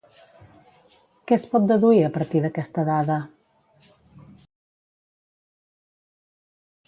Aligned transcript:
Què 1.31 1.35
es 1.37 1.43
pot 1.51 1.65
deduir 1.71 1.99
a 2.05 2.09
partir 2.15 2.41
d'aquesta 2.45 2.85
dada? 2.87 3.19